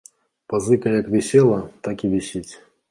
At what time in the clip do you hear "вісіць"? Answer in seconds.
2.17-2.49